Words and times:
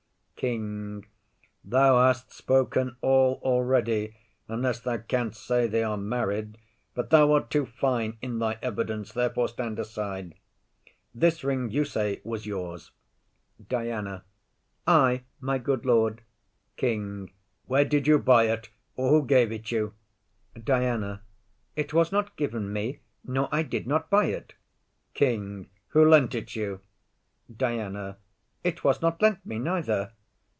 KING. 0.43 1.05
Thou 1.63 2.03
hast 2.03 2.31
spoken 2.31 2.95
all 3.01 3.39
already, 3.43 4.17
unless 4.47 4.79
thou 4.79 4.97
canst 4.97 5.45
say 5.45 5.67
they 5.67 5.83
are 5.83 5.97
married; 5.97 6.57
but 6.95 7.11
thou 7.11 7.33
art 7.33 7.51
too 7.51 7.63
fine 7.67 8.17
in 8.23 8.39
thy 8.39 8.57
evidence; 8.63 9.11
therefore 9.11 9.47
stand 9.49 9.77
aside. 9.77 10.33
This 11.13 11.43
ring, 11.43 11.69
you 11.69 11.85
say, 11.85 12.21
was 12.23 12.47
yours? 12.47 12.89
DIANA. 13.69 14.23
Ay, 14.87 15.25
my 15.39 15.59
good 15.59 15.85
lord. 15.85 16.23
KING. 16.75 17.31
Where 17.67 17.85
did 17.85 18.07
you 18.07 18.17
buy 18.17 18.45
it? 18.45 18.69
Or 18.95 19.11
who 19.11 19.27
gave 19.27 19.51
it 19.51 19.69
you? 19.71 19.93
DIANA. 20.59 21.21
It 21.75 21.93
was 21.93 22.11
not 22.11 22.35
given 22.35 22.73
me, 22.73 23.01
nor 23.23 23.47
I 23.51 23.61
did 23.61 23.85
not 23.85 24.09
buy 24.09 24.25
it. 24.25 24.55
KING. 25.13 25.69
Who 25.89 26.03
lent 26.03 26.33
it 26.33 26.55
you? 26.55 26.79
DIANA. 27.55 28.17
It 28.63 28.83
was 28.83 29.03
not 29.03 29.21
lent 29.21 29.45
me 29.45 29.59
neither. 29.59 30.13